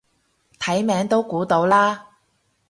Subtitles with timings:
[0.57, 2.07] 睇名都估到啦